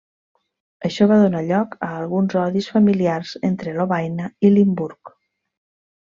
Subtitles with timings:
[0.87, 5.13] Això va donar lloc a alguns odis familiars entre Lovaina i Limburg.